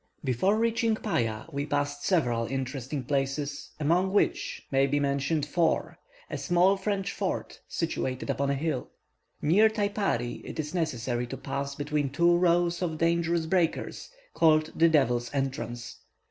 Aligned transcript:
Before 0.23 0.57
reaching 0.57 0.95
Paya, 0.95 1.45
we 1.53 1.67
passed 1.67 2.03
several 2.07 2.47
interesting 2.47 3.03
places, 3.03 3.69
among 3.79 4.11
which 4.11 4.65
may 4.71 4.87
be 4.87 4.99
mentioned 4.99 5.45
Foar, 5.45 5.97
a 6.27 6.39
small 6.39 6.75
French 6.75 7.11
fort, 7.11 7.59
situated 7.67 8.27
upon 8.27 8.49
a 8.49 8.55
hill. 8.55 8.89
Near 9.43 9.69
Taipari 9.69 10.41
it 10.43 10.59
is 10.59 10.73
necessary 10.73 11.27
to 11.27 11.37
pass 11.37 11.75
between 11.75 12.09
two 12.09 12.35
rows 12.35 12.81
of 12.81 12.97
dangerous 12.97 13.45
breakers, 13.45 14.09
called 14.33 14.71
the 14.75 14.89
"Devil's 14.89 15.31
Entrance." 15.35 15.97